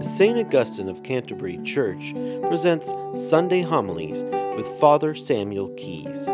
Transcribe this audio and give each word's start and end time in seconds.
St. 0.00 0.38
Augustine 0.38 0.88
of 0.88 1.02
Canterbury 1.02 1.58
Church 1.64 2.14
presents 2.48 2.94
Sunday 3.16 3.62
Homilies 3.62 4.22
with 4.56 4.68
Father 4.78 5.12
Samuel 5.14 5.68
Keyes. 5.76 6.26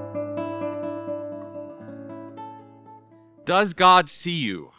Does 3.45 3.73
God 3.73 4.09
see 4.09 4.31
you? 4.31 4.71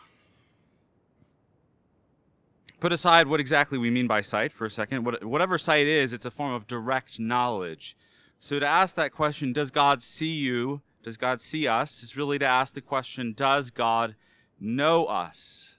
Put 2.81 2.93
aside 2.93 3.27
what 3.27 3.41
exactly 3.41 3.77
we 3.77 3.91
mean 3.91 4.07
by 4.07 4.21
sight 4.21 4.53
for 4.53 4.65
a 4.65 4.71
second. 4.71 5.05
whatever 5.23 5.59
sight 5.59 5.87
is, 5.87 6.13
it's 6.13 6.27
a 6.27 6.31
form 6.31 6.53
of 6.53 6.67
direct 6.67 7.19
knowledge. 7.19 7.97
So 8.39 8.61
to 8.61 8.67
ask 8.67 8.95
that 8.95 9.13
question, 9.13 9.53
does 9.53 9.73
God 9.73 10.01
see 10.01 10.31
you? 10.31 10.83
Does 11.03 11.17
God 11.17 11.41
see 11.41 11.67
us? 11.67 12.03
Is 12.03 12.17
really 12.17 12.39
to 12.39 12.47
ask 12.47 12.75
the 12.75 12.81
question, 12.81 13.33
does 13.33 13.71
God 13.71 14.15
know 14.61 15.07
us? 15.07 15.77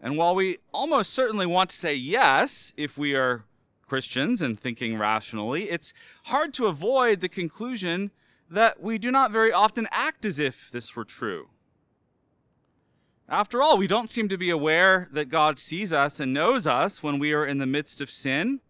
And 0.00 0.18
while 0.18 0.34
we 0.34 0.58
almost 0.72 1.14
certainly 1.14 1.46
want 1.46 1.70
to 1.70 1.76
say 1.76 1.94
yes 1.94 2.74
if 2.76 2.98
we 2.98 3.14
are 3.14 3.44
Christians 3.86 4.42
and 4.42 4.60
thinking 4.60 4.98
rationally, 4.98 5.70
it's 5.70 5.94
hard 6.24 6.52
to 6.54 6.66
avoid 6.66 7.20
the 7.20 7.28
conclusion 7.28 8.10
that 8.50 8.82
we 8.82 8.98
do 8.98 9.10
not 9.10 9.30
very 9.30 9.50
often 9.50 9.88
act 9.90 10.26
as 10.26 10.38
if 10.38 10.70
this 10.70 10.94
were 10.94 11.04
true. 11.04 11.48
After 13.28 13.62
all, 13.62 13.78
we 13.78 13.86
don't 13.86 14.10
seem 14.10 14.28
to 14.28 14.36
be 14.36 14.50
aware 14.50 15.08
that 15.12 15.30
God 15.30 15.58
sees 15.58 15.92
us 15.92 16.20
and 16.20 16.34
knows 16.34 16.66
us 16.66 17.02
when 17.02 17.18
we 17.18 17.32
are 17.32 17.46
in 17.46 17.58
the 17.58 17.66
midst 17.66 18.00
of 18.00 18.10
sin. 18.10 18.60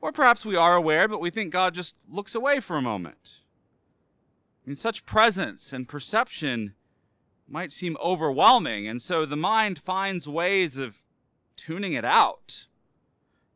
Or 0.00 0.12
perhaps 0.12 0.44
we 0.44 0.56
are 0.56 0.74
aware, 0.74 1.08
but 1.08 1.20
we 1.20 1.30
think 1.30 1.52
God 1.52 1.74
just 1.74 1.96
looks 2.08 2.34
away 2.34 2.60
for 2.60 2.76
a 2.76 2.82
moment. 2.82 3.40
I 4.64 4.70
mean, 4.70 4.76
such 4.76 5.06
presence 5.06 5.72
and 5.72 5.88
perception 5.88 6.74
might 7.48 7.72
seem 7.72 7.96
overwhelming, 8.02 8.86
and 8.86 9.00
so 9.00 9.24
the 9.24 9.36
mind 9.36 9.78
finds 9.78 10.28
ways 10.28 10.76
of 10.76 11.04
tuning 11.56 11.94
it 11.94 12.04
out. 12.04 12.66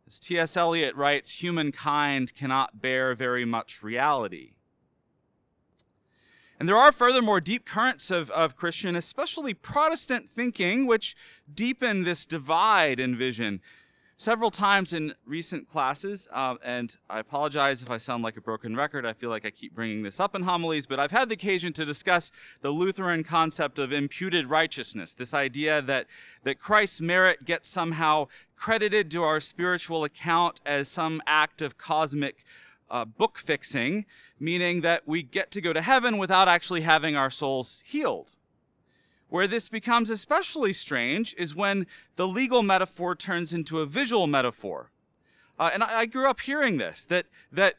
As 0.06 0.18
T.S. 0.18 0.56
Eliot 0.56 0.94
writes, 0.94 1.42
humankind 1.42 2.34
cannot 2.34 2.80
bear 2.80 3.14
very 3.14 3.44
much 3.44 3.82
reality. 3.82 4.52
And 6.62 6.68
there 6.68 6.76
are 6.76 6.92
furthermore 6.92 7.40
deep 7.40 7.66
currents 7.66 8.08
of, 8.12 8.30
of 8.30 8.54
Christian, 8.54 8.94
especially 8.94 9.52
Protestant 9.52 10.30
thinking, 10.30 10.86
which 10.86 11.16
deepen 11.52 12.04
this 12.04 12.24
divide 12.24 13.00
in 13.00 13.16
vision. 13.16 13.60
Several 14.16 14.52
times 14.52 14.92
in 14.92 15.14
recent 15.26 15.68
classes, 15.68 16.28
uh, 16.32 16.54
and 16.64 16.96
I 17.10 17.18
apologize 17.18 17.82
if 17.82 17.90
I 17.90 17.96
sound 17.96 18.22
like 18.22 18.36
a 18.36 18.40
broken 18.40 18.76
record. 18.76 19.04
I 19.04 19.12
feel 19.12 19.28
like 19.28 19.44
I 19.44 19.50
keep 19.50 19.74
bringing 19.74 20.04
this 20.04 20.20
up 20.20 20.36
in 20.36 20.44
homilies, 20.44 20.86
but 20.86 21.00
I've 21.00 21.10
had 21.10 21.30
the 21.30 21.34
occasion 21.34 21.72
to 21.72 21.84
discuss 21.84 22.30
the 22.60 22.70
Lutheran 22.70 23.24
concept 23.24 23.80
of 23.80 23.92
imputed 23.92 24.46
righteousness. 24.46 25.14
This 25.14 25.34
idea 25.34 25.82
that, 25.82 26.06
that 26.44 26.60
Christ's 26.60 27.00
merit 27.00 27.44
gets 27.44 27.66
somehow 27.66 28.28
credited 28.54 29.10
to 29.10 29.24
our 29.24 29.40
spiritual 29.40 30.04
account 30.04 30.60
as 30.64 30.86
some 30.86 31.22
act 31.26 31.60
of 31.60 31.76
cosmic 31.76 32.44
uh, 32.92 33.06
book 33.06 33.38
fixing, 33.38 34.04
meaning 34.38 34.82
that 34.82 35.08
we 35.08 35.22
get 35.22 35.50
to 35.50 35.60
go 35.60 35.72
to 35.72 35.80
heaven 35.80 36.18
without 36.18 36.46
actually 36.46 36.82
having 36.82 37.16
our 37.16 37.30
souls 37.30 37.82
healed. 37.84 38.34
Where 39.28 39.46
this 39.46 39.70
becomes 39.70 40.10
especially 40.10 40.74
strange 40.74 41.34
is 41.38 41.54
when 41.54 41.86
the 42.16 42.28
legal 42.28 42.62
metaphor 42.62 43.16
turns 43.16 43.54
into 43.54 43.80
a 43.80 43.86
visual 43.86 44.26
metaphor. 44.26 44.90
Uh, 45.58 45.70
and 45.72 45.82
I, 45.82 46.00
I 46.00 46.06
grew 46.06 46.28
up 46.28 46.40
hearing 46.40 46.76
this 46.76 47.06
that, 47.06 47.26
that 47.50 47.76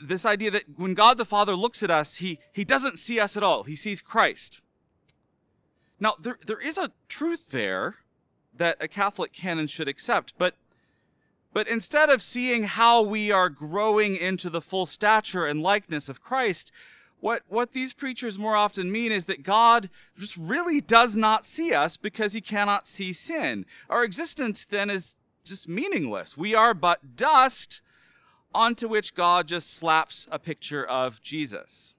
this 0.00 0.24
idea 0.24 0.52
that 0.52 0.78
when 0.78 0.94
God 0.94 1.18
the 1.18 1.24
Father 1.24 1.56
looks 1.56 1.82
at 1.82 1.90
us, 1.90 2.16
he, 2.16 2.38
he 2.52 2.64
doesn't 2.64 3.00
see 3.00 3.18
us 3.18 3.36
at 3.36 3.42
all, 3.42 3.64
he 3.64 3.74
sees 3.74 4.00
Christ. 4.00 4.62
Now, 5.98 6.14
there, 6.20 6.38
there 6.46 6.60
is 6.60 6.78
a 6.78 6.92
truth 7.08 7.50
there 7.50 7.96
that 8.54 8.76
a 8.80 8.86
Catholic 8.86 9.32
canon 9.32 9.66
should 9.66 9.88
accept, 9.88 10.34
but 10.38 10.54
but 11.52 11.68
instead 11.68 12.10
of 12.10 12.22
seeing 12.22 12.64
how 12.64 13.02
we 13.02 13.30
are 13.30 13.48
growing 13.48 14.16
into 14.16 14.48
the 14.48 14.62
full 14.62 14.86
stature 14.86 15.46
and 15.46 15.62
likeness 15.62 16.08
of 16.08 16.22
Christ, 16.22 16.72
what, 17.20 17.42
what 17.48 17.72
these 17.72 17.92
preachers 17.92 18.38
more 18.38 18.56
often 18.56 18.90
mean 18.90 19.12
is 19.12 19.26
that 19.26 19.42
God 19.42 19.90
just 20.18 20.36
really 20.36 20.80
does 20.80 21.16
not 21.16 21.44
see 21.44 21.72
us 21.72 21.96
because 21.96 22.32
he 22.32 22.40
cannot 22.40 22.86
see 22.86 23.12
sin. 23.12 23.64
Our 23.88 24.02
existence 24.02 24.64
then 24.64 24.90
is 24.90 25.16
just 25.44 25.68
meaningless. 25.68 26.36
We 26.36 26.54
are 26.54 26.74
but 26.74 27.16
dust 27.16 27.80
onto 28.54 28.88
which 28.88 29.14
God 29.14 29.46
just 29.46 29.74
slaps 29.74 30.26
a 30.30 30.38
picture 30.38 30.84
of 30.84 31.22
Jesus. 31.22 31.94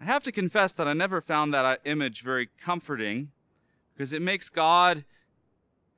I 0.00 0.04
have 0.04 0.22
to 0.24 0.32
confess 0.32 0.72
that 0.72 0.88
I 0.88 0.92
never 0.92 1.20
found 1.20 1.54
that 1.54 1.64
uh, 1.64 1.76
image 1.84 2.22
very 2.22 2.48
comforting 2.60 3.30
because 3.94 4.12
it 4.12 4.20
makes 4.20 4.50
God 4.50 5.04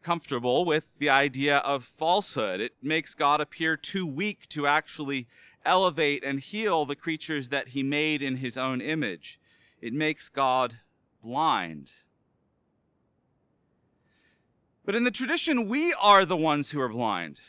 comfortable 0.03 0.65
with 0.65 0.87
the 0.99 1.11
idea 1.11 1.59
of 1.59 1.85
falsehood. 1.85 2.61
It 2.61 2.75
makes 2.83 3.15
God 3.15 3.41
appear 3.41 3.77
too 3.77 4.07
weak 4.07 4.49
to 4.51 4.67
actually 4.67 5.27
elevate 5.65 6.25
and 6.25 6.41
heal 6.41 6.85
the 6.85 6.97
creatures 6.97 7.51
that 7.51 7.69
he 7.69 7.83
made 7.83 8.23
in 8.23 8.37
his 8.37 8.57
own 8.57 8.81
image. 8.81 9.39
It 9.81 9.93
makes 9.93 10.29
God 10.29 10.79
blind. 11.23 11.93
But 14.85 14.95
in 14.95 15.05
the 15.05 15.11
tradition, 15.11 15.69
we 15.69 15.95
are 16.01 16.25
the 16.25 16.37
ones 16.37 16.71
who 16.71 16.81
are 16.81 16.89
blind. 16.89 17.41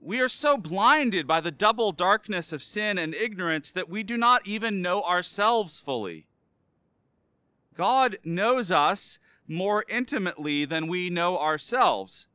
We 0.00 0.20
are 0.20 0.28
so 0.28 0.56
blinded 0.56 1.26
by 1.26 1.40
the 1.40 1.50
double 1.50 1.92
darkness 1.92 2.52
of 2.52 2.62
sin 2.62 2.98
and 2.98 3.14
ignorance 3.14 3.70
that 3.72 3.88
we 3.88 4.02
do 4.02 4.16
not 4.16 4.46
even 4.46 4.82
know 4.82 5.02
ourselves 5.02 5.78
fully. 5.78 6.26
God 7.74 8.18
knows 8.24 8.70
us 8.70 9.18
more 9.48 9.84
intimately 9.88 10.64
than 10.64 10.86
we 10.86 11.10
know 11.10 11.38
ourselves, 11.38 12.26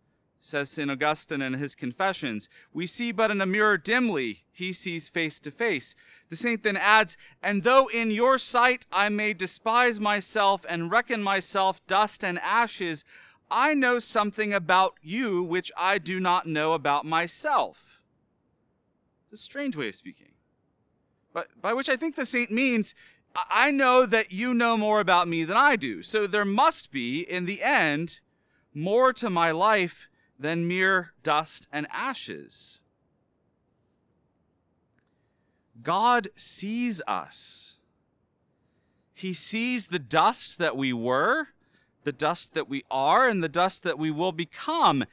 says 0.42 0.70
St. 0.70 0.90
Augustine 0.90 1.42
in 1.42 1.54
his 1.54 1.76
Confessions. 1.76 2.50
We 2.74 2.88
see 2.88 3.12
but 3.12 3.32
in 3.32 3.42
a 3.42 3.46
mirror 3.46 3.78
dimly, 3.78 4.46
he 4.52 4.74
sees 4.74 5.10
face 5.10 5.40
to 5.42 5.52
face. 5.52 5.96
The 6.30 6.36
saint 6.36 6.64
then 6.64 6.78
adds, 6.78 7.18
And 7.42 7.64
though 7.64 7.88
in 7.88 8.12
your 8.12 8.38
sight 8.38 8.86
I 8.92 9.10
may 9.10 9.34
despise 9.34 10.00
myself 10.00 10.66
and 10.68 10.92
reckon 10.92 11.24
myself 11.24 11.86
dust 11.88 12.24
and 12.24 12.40
ashes, 12.40 13.06
I 13.50 13.74
know 13.74 14.00
something 14.00 14.54
about 14.54 14.96
you 15.02 15.44
which 15.44 15.72
I 15.78 15.98
do 15.98 16.20
not 16.20 16.46
know 16.46 16.74
about 16.74 17.06
myself. 17.06 18.02
It's 19.32 19.42
a 19.42 19.44
strange 19.44 19.76
way 19.76 19.90
of 19.90 19.96
speaking. 19.96 20.32
But 21.34 21.62
by 21.62 21.74
which 21.74 21.90
I 21.90 21.96
think 21.96 22.16
the 22.16 22.26
saint 22.26 22.52
means 22.52 22.96
I 23.50 23.70
know 23.72 24.06
that 24.06 24.32
you 24.32 24.54
know 24.54 24.78
more 24.78 25.00
about 25.00 25.28
me 25.28 25.44
than 25.44 25.58
I 25.58 25.76
do. 25.76 26.02
So 26.02 26.26
there 26.26 26.46
must 26.46 26.92
be, 26.92 27.20
in 27.20 27.46
the 27.46 27.62
end, 27.62 28.20
more 28.74 29.14
to 29.14 29.30
my 29.30 29.52
life 29.52 30.10
than 30.40 30.68
mere 30.68 31.14
dust 31.24 31.68
and 31.72 31.88
ashes. 31.92 32.80
God 35.84 36.30
sees 36.36 37.02
us. 37.08 37.78
He 39.14 39.34
sees 39.34 39.88
the 39.88 40.00
dust 40.00 40.58
that 40.58 40.76
we 40.76 40.94
were, 40.94 41.50
the 42.04 42.12
dust 42.12 42.54
that 42.54 42.70
we 42.70 42.84
are, 42.90 43.28
and 43.28 43.44
the 43.44 43.50
dust 43.50 43.84
that 43.84 44.00
we 44.00 44.12
will 44.12 44.32
become. 44.32 45.06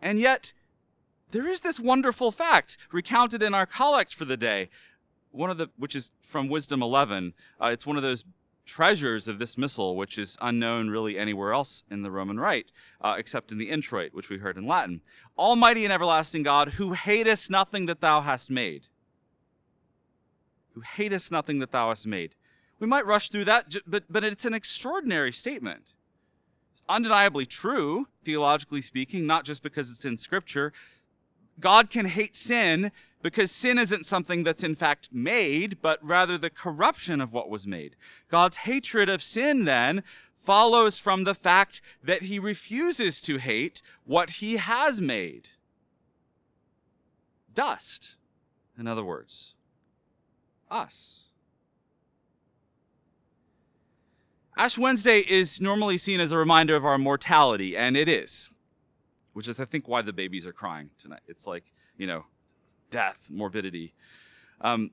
And 0.00 0.18
yet, 0.18 0.52
there 1.30 1.46
is 1.46 1.60
this 1.62 1.80
wonderful 1.80 2.30
fact 2.30 2.76
recounted 2.92 3.42
in 3.42 3.54
our 3.54 3.66
collect 3.66 4.14
for 4.14 4.24
the 4.24 4.36
day 4.36 4.68
one 5.32 5.50
of 5.50 5.58
the 5.58 5.68
which 5.76 5.96
is 5.96 6.12
from 6.22 6.48
Wisdom 6.48 6.82
11. 6.82 7.34
Uh, 7.60 7.66
it's 7.66 7.86
one 7.86 7.96
of 7.96 8.02
those 8.02 8.24
treasures 8.64 9.26
of 9.26 9.38
this 9.38 9.58
missal, 9.58 9.96
which 9.96 10.18
is 10.18 10.36
unknown 10.40 10.88
really 10.88 11.18
anywhere 11.18 11.52
else 11.52 11.84
in 11.90 12.02
the 12.02 12.10
Roman 12.10 12.38
Rite, 12.38 12.70
uh, 13.00 13.16
except 13.18 13.50
in 13.50 13.58
the 13.58 13.70
Introit, 13.70 14.14
which 14.14 14.28
we 14.28 14.38
heard 14.38 14.56
in 14.56 14.66
Latin. 14.66 15.00
Almighty 15.36 15.84
and 15.84 15.92
everlasting 15.92 16.42
God, 16.42 16.70
who 16.74 16.92
hatest 16.92 17.50
nothing 17.50 17.86
that 17.86 18.00
thou 18.00 18.20
hast 18.20 18.50
made. 18.50 18.86
Who 20.74 20.80
hatest 20.80 21.32
nothing 21.32 21.58
that 21.58 21.72
thou 21.72 21.88
hast 21.88 22.06
made. 22.06 22.34
We 22.78 22.86
might 22.86 23.06
rush 23.06 23.28
through 23.28 23.44
that, 23.46 23.74
but, 23.86 24.04
but 24.08 24.24
it's 24.24 24.44
an 24.44 24.54
extraordinary 24.54 25.32
statement. 25.32 25.94
It's 26.72 26.82
undeniably 26.88 27.46
true, 27.46 28.08
theologically 28.24 28.82
speaking, 28.82 29.26
not 29.26 29.44
just 29.44 29.62
because 29.62 29.90
it's 29.90 30.04
in 30.04 30.18
Scripture. 30.18 30.72
God 31.60 31.90
can 31.90 32.06
hate 32.06 32.36
sin 32.36 32.92
because 33.22 33.50
sin 33.50 33.78
isn't 33.78 34.06
something 34.06 34.42
that's 34.42 34.64
in 34.64 34.74
fact 34.74 35.08
made, 35.12 35.80
but 35.80 36.04
rather 36.04 36.36
the 36.36 36.50
corruption 36.50 37.20
of 37.20 37.32
what 37.32 37.48
was 37.48 37.66
made. 37.66 37.96
God's 38.28 38.58
hatred 38.58 39.08
of 39.08 39.22
sin 39.22 39.64
then 39.64 40.02
follows 40.36 40.98
from 40.98 41.24
the 41.24 41.34
fact 41.34 41.80
that 42.02 42.22
he 42.22 42.38
refuses 42.38 43.20
to 43.22 43.38
hate 43.38 43.80
what 44.04 44.30
he 44.30 44.56
has 44.56 45.00
made. 45.00 45.50
Dust, 47.54 48.16
in 48.78 48.86
other 48.86 49.04
words, 49.04 49.54
us. 50.70 51.28
Ash 54.56 54.76
Wednesday 54.76 55.20
is 55.20 55.60
normally 55.60 55.96
seen 55.96 56.20
as 56.20 56.32
a 56.32 56.36
reminder 56.36 56.76
of 56.76 56.84
our 56.84 56.98
mortality, 56.98 57.76
and 57.76 57.96
it 57.96 58.08
is. 58.08 58.51
Which 59.32 59.48
is, 59.48 59.58
I 59.60 59.64
think, 59.64 59.88
why 59.88 60.02
the 60.02 60.12
babies 60.12 60.46
are 60.46 60.52
crying 60.52 60.90
tonight. 60.98 61.22
It's 61.26 61.46
like, 61.46 61.64
you 61.96 62.06
know, 62.06 62.24
death, 62.90 63.28
morbidity. 63.30 63.94
Um, 64.60 64.90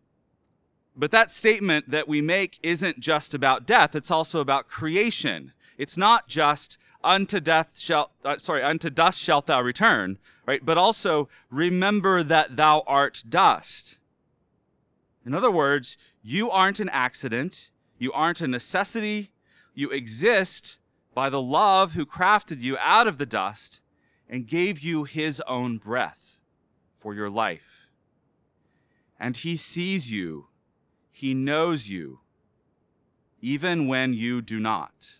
but 0.95 1.11
that 1.11 1.31
statement 1.31 1.91
that 1.91 2.07
we 2.07 2.21
make 2.21 2.59
isn't 2.63 2.99
just 2.99 3.33
about 3.33 3.65
death, 3.65 3.95
it's 3.95 4.11
also 4.11 4.39
about 4.39 4.67
creation. 4.67 5.53
It's 5.77 5.97
not 5.97 6.27
just 6.27 6.77
unto 7.03 7.39
death 7.39 7.79
shalt 7.79 8.11
uh, 8.25 8.37
sorry, 8.37 8.61
unto 8.61 8.89
dust 8.89 9.21
shalt 9.21 9.47
thou 9.47 9.61
return, 9.61 10.17
right? 10.45 10.65
But 10.65 10.77
also 10.77 11.29
remember 11.49 12.23
that 12.23 12.57
thou 12.57 12.83
art 12.85 13.23
dust. 13.27 13.97
In 15.25 15.33
other 15.33 15.51
words, 15.51 15.95
you 16.21 16.49
aren't 16.49 16.79
an 16.79 16.89
accident, 16.89 17.69
you 17.97 18.11
aren't 18.11 18.41
a 18.41 18.47
necessity, 18.47 19.31
you 19.73 19.89
exist 19.91 20.77
by 21.13 21.29
the 21.29 21.41
love 21.41 21.93
who 21.93 22.05
crafted 22.05 22.61
you 22.61 22.77
out 22.79 23.07
of 23.07 23.17
the 23.17 23.25
dust 23.25 23.79
and 24.29 24.47
gave 24.47 24.79
you 24.79 25.03
his 25.05 25.41
own 25.47 25.77
breath 25.77 26.39
for 26.99 27.13
your 27.13 27.29
life. 27.29 27.87
And 29.19 29.35
he 29.35 29.57
sees 29.57 30.11
you 30.11 30.49
he 31.19 31.33
knows 31.33 31.89
you, 31.89 32.21
even 33.41 33.89
when 33.89 34.13
you 34.13 34.41
do 34.41 34.57
not. 34.57 35.19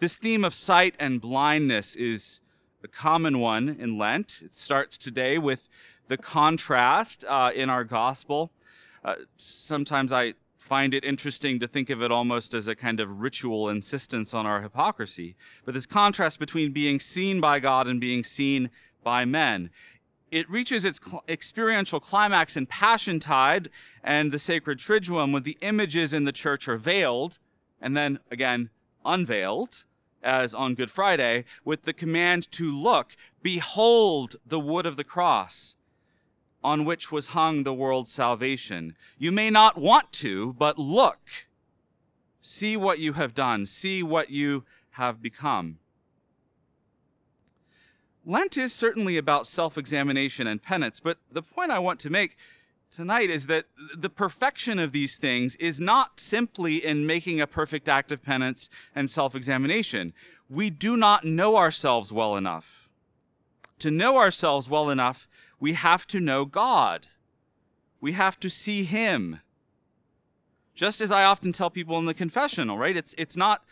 This 0.00 0.16
theme 0.16 0.44
of 0.44 0.52
sight 0.52 0.96
and 0.98 1.20
blindness 1.20 1.94
is 1.94 2.40
a 2.82 2.88
common 2.88 3.38
one 3.38 3.68
in 3.68 3.96
Lent. 3.96 4.42
It 4.44 4.56
starts 4.56 4.98
today 4.98 5.38
with 5.38 5.68
the 6.08 6.16
contrast 6.16 7.24
uh, 7.28 7.52
in 7.54 7.70
our 7.70 7.84
gospel. 7.84 8.50
Uh, 9.04 9.14
sometimes 9.36 10.12
I 10.12 10.34
find 10.68 10.92
it 10.92 11.02
interesting 11.02 11.58
to 11.58 11.66
think 11.66 11.88
of 11.88 12.02
it 12.02 12.12
almost 12.12 12.52
as 12.52 12.68
a 12.68 12.76
kind 12.76 13.00
of 13.00 13.22
ritual 13.22 13.70
insistence 13.70 14.34
on 14.34 14.44
our 14.44 14.60
hypocrisy. 14.60 15.34
But 15.64 15.72
this 15.72 15.86
contrast 15.86 16.38
between 16.38 16.72
being 16.72 17.00
seen 17.00 17.40
by 17.40 17.58
God 17.58 17.86
and 17.86 17.98
being 17.98 18.22
seen 18.22 18.70
by 19.02 19.24
men 19.24 19.70
it 20.30 20.50
reaches 20.50 20.84
its 20.84 21.00
cl- 21.02 21.24
experiential 21.26 22.00
climax 22.00 22.54
in 22.54 22.66
Passiontide 22.66 23.68
and 24.04 24.30
the 24.30 24.38
sacred 24.38 24.78
Triduum 24.78 25.32
when 25.32 25.42
the 25.42 25.56
images 25.62 26.12
in 26.12 26.24
the 26.24 26.32
church 26.32 26.68
are 26.68 26.76
veiled 26.76 27.38
and 27.80 27.96
then 27.96 28.18
again 28.30 28.68
unveiled, 29.06 29.84
as 30.22 30.52
on 30.52 30.74
Good 30.74 30.90
Friday, 30.90 31.44
with 31.64 31.84
the 31.84 31.92
command 31.92 32.50
to 32.52 32.70
look, 32.70 33.16
behold 33.42 34.36
the 34.44 34.60
wood 34.60 34.84
of 34.84 34.96
the 34.96 35.04
cross 35.04 35.76
on 36.68 36.84
which 36.84 37.10
was 37.10 37.28
hung 37.28 37.62
the 37.62 37.72
world's 37.72 38.12
salvation. 38.12 38.94
You 39.16 39.32
may 39.32 39.48
not 39.48 39.78
want 39.78 40.12
to, 40.24 40.52
but 40.52 40.78
look. 40.78 41.20
See 42.42 42.76
what 42.76 42.98
you 42.98 43.14
have 43.14 43.34
done, 43.34 43.64
see 43.64 44.02
what 44.02 44.28
you 44.28 44.64
have 44.90 45.22
become. 45.22 45.78
Lent 48.26 48.58
is 48.58 48.74
certainly 48.74 49.16
about 49.16 49.46
self 49.46 49.78
examination 49.78 50.46
and 50.46 50.62
penance, 50.62 51.00
but 51.00 51.16
the 51.32 51.42
point 51.42 51.70
I 51.70 51.78
want 51.78 52.00
to 52.00 52.10
make 52.10 52.36
tonight 52.94 53.30
is 53.30 53.46
that 53.46 53.64
the 53.96 54.10
perfection 54.10 54.78
of 54.78 54.92
these 54.92 55.16
things 55.16 55.56
is 55.56 55.80
not 55.80 56.20
simply 56.20 56.84
in 56.84 57.06
making 57.06 57.40
a 57.40 57.46
perfect 57.46 57.88
act 57.88 58.12
of 58.12 58.22
penance 58.22 58.68
and 58.94 59.08
self 59.08 59.34
examination. 59.34 60.12
We 60.50 60.68
do 60.68 60.98
not 60.98 61.24
know 61.24 61.56
ourselves 61.56 62.12
well 62.12 62.36
enough. 62.36 62.90
To 63.78 63.90
know 63.90 64.18
ourselves 64.18 64.68
well 64.68 64.90
enough, 64.90 65.26
we 65.60 65.72
have 65.72 66.06
to 66.08 66.20
know 66.20 66.44
God. 66.44 67.08
We 68.00 68.12
have 68.12 68.38
to 68.40 68.50
see 68.50 68.84
Him. 68.84 69.40
Just 70.74 71.00
as 71.00 71.10
I 71.10 71.24
often 71.24 71.52
tell 71.52 71.70
people 71.70 71.98
in 71.98 72.06
the 72.06 72.14
confessional, 72.14 72.78
right? 72.78 72.96
It's, 72.96 73.14
it's 73.18 73.36
not 73.36 73.64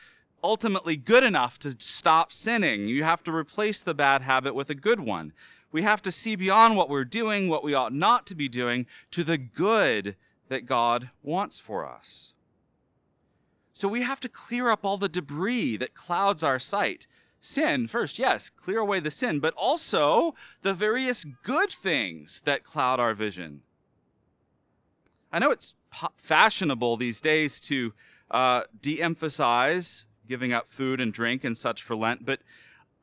ultimately 0.42 0.96
good 0.96 1.22
enough 1.22 1.58
to 1.60 1.76
stop 1.78 2.32
sinning. 2.32 2.88
You 2.88 3.04
have 3.04 3.22
to 3.24 3.32
replace 3.32 3.80
the 3.80 3.94
bad 3.94 4.22
habit 4.22 4.54
with 4.54 4.70
a 4.70 4.74
good 4.74 5.00
one. 5.00 5.32
We 5.72 5.82
have 5.82 6.02
to 6.02 6.10
see 6.10 6.36
beyond 6.36 6.76
what 6.76 6.88
we're 6.88 7.04
doing, 7.04 7.48
what 7.48 7.64
we 7.64 7.74
ought 7.74 7.92
not 7.92 8.26
to 8.26 8.34
be 8.34 8.48
doing, 8.48 8.86
to 9.10 9.22
the 9.22 9.38
good 9.38 10.16
that 10.48 10.66
God 10.66 11.10
wants 11.22 11.58
for 11.58 11.86
us. 11.86 12.34
So 13.72 13.88
we 13.88 14.02
have 14.02 14.20
to 14.20 14.28
clear 14.28 14.70
up 14.70 14.84
all 14.84 14.96
the 14.96 15.08
debris 15.08 15.76
that 15.76 15.94
clouds 15.94 16.42
our 16.42 16.58
sight. 16.58 17.06
Sin, 17.40 17.86
first, 17.86 18.18
yes, 18.18 18.50
clear 18.50 18.80
away 18.80 19.00
the 19.00 19.10
sin, 19.10 19.40
but 19.40 19.54
also 19.54 20.34
the 20.62 20.74
various 20.74 21.24
good 21.42 21.70
things 21.70 22.40
that 22.44 22.64
cloud 22.64 22.98
our 22.98 23.14
vision. 23.14 23.62
I 25.32 25.38
know 25.38 25.50
it's 25.50 25.74
fashionable 26.16 26.96
these 26.96 27.20
days 27.20 27.60
to 27.60 27.92
uh, 28.30 28.62
de 28.80 29.00
emphasize 29.00 30.04
giving 30.26 30.52
up 30.52 30.68
food 30.68 31.00
and 31.00 31.12
drink 31.12 31.44
and 31.44 31.56
such 31.56 31.82
for 31.82 31.94
Lent, 31.94 32.24
but 32.24 32.40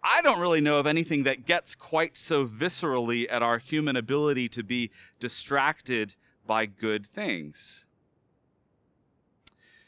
I 0.03 0.21
don't 0.21 0.39
really 0.39 0.59
know 0.59 0.80
of 0.80 0.88
anything 0.88 1.24
that 1.24 1.45
gets 1.45 1.75
quite 1.75 2.18
so 2.18 2.45
viscerally 2.45 3.25
at 3.30 3.41
our 3.41 3.57
human 3.57 3.95
ability 3.95 4.50
to 4.50 4.63
be 4.63 4.91
distracted 5.19 6.15
by 6.45 6.65
good 6.65 7.07
things. 7.07 7.85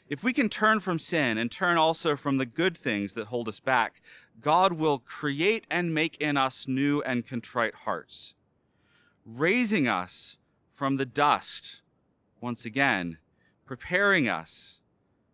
If 0.08 0.22
we 0.22 0.32
can 0.32 0.48
turn 0.48 0.80
from 0.80 0.98
sin 0.98 1.36
and 1.36 1.50
turn 1.50 1.78
also 1.78 2.14
from 2.14 2.36
the 2.36 2.46
good 2.46 2.78
things 2.78 3.14
that 3.14 3.26
hold 3.26 3.48
us 3.48 3.58
back, 3.58 4.00
God 4.40 4.72
will 4.72 4.98
create 4.98 5.66
and 5.68 5.92
make 5.92 6.16
in 6.18 6.36
us 6.36 6.68
new 6.68 7.02
and 7.02 7.26
contrite 7.26 7.74
hearts, 7.74 8.34
raising 9.24 9.88
us 9.88 10.38
from 10.72 10.96
the 10.96 11.06
dust 11.06 11.80
once 12.40 12.64
again, 12.64 13.18
preparing 13.64 14.28
us 14.28 14.80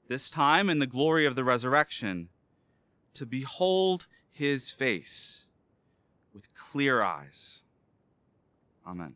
this 0.09 0.31
time 0.31 0.71
in 0.71 0.79
the 0.79 0.87
glory 0.87 1.27
of 1.27 1.37
the 1.37 1.45
resurrection, 1.45 2.29
to 3.13 3.27
behold 3.27 4.07
his 4.31 4.71
face 4.71 5.45
with 6.33 6.55
clear 6.55 7.03
eyes. 7.03 7.63
Amen. 8.87 9.15